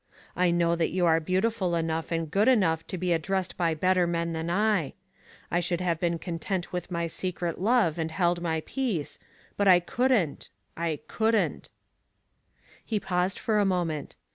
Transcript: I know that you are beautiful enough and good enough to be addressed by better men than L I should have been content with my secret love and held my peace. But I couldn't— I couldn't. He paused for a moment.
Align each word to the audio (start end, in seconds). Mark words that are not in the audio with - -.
I 0.35 0.49
know 0.49 0.75
that 0.75 0.89
you 0.89 1.05
are 1.05 1.19
beautiful 1.19 1.75
enough 1.75 2.11
and 2.11 2.31
good 2.31 2.47
enough 2.47 2.87
to 2.87 2.97
be 2.97 3.13
addressed 3.13 3.55
by 3.55 3.75
better 3.75 4.07
men 4.07 4.33
than 4.33 4.49
L 4.49 4.93
I 5.51 5.59
should 5.59 5.79
have 5.79 5.99
been 5.99 6.17
content 6.17 6.73
with 6.73 6.89
my 6.89 7.05
secret 7.05 7.61
love 7.61 7.99
and 7.99 8.09
held 8.09 8.41
my 8.41 8.61
peace. 8.65 9.19
But 9.57 9.67
I 9.67 9.79
couldn't— 9.79 10.49
I 10.75 11.01
couldn't. 11.07 11.69
He 12.83 12.99
paused 12.99 13.37
for 13.37 13.59
a 13.59 13.63
moment. 13.65 14.15